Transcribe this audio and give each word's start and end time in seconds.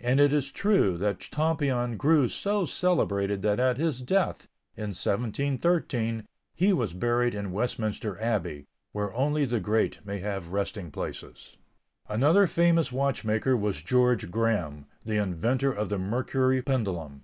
And 0.00 0.18
it 0.18 0.32
is 0.32 0.50
true 0.50 0.98
that 0.98 1.20
Tompion 1.30 1.96
grew 1.96 2.26
so 2.26 2.64
celebrated 2.64 3.42
that 3.42 3.60
at 3.60 3.76
his 3.76 4.00
death, 4.00 4.48
in 4.76 4.88
1713, 4.90 6.24
he 6.56 6.72
was 6.72 6.94
buried 6.94 7.32
in 7.32 7.52
Westminster 7.52 8.20
Abbey, 8.20 8.64
where 8.90 9.14
only 9.14 9.44
the 9.44 9.60
great 9.60 10.04
may 10.04 10.18
have 10.18 10.48
resting 10.50 10.90
places. 10.90 11.58
Another 12.08 12.48
famous 12.48 12.90
watchmaker 12.90 13.56
was 13.56 13.84
George 13.84 14.32
Graham, 14.32 14.86
the 15.04 15.18
inventor 15.22 15.72
of 15.72 15.90
the 15.90 15.98
mercury 15.98 16.60
pendulum. 16.60 17.22